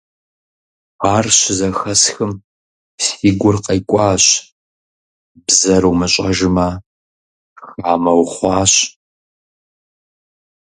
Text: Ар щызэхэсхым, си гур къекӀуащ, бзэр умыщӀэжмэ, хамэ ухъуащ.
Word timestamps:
Ар 1.13 1.25
щызэхэсхым, 1.37 2.31
си 3.03 3.29
гур 3.39 3.55
къекӀуащ, 3.65 4.25
бзэр 5.45 5.83
умыщӀэжмэ, 5.89 6.67
хамэ 7.81 8.11
ухъуащ. 8.21 8.73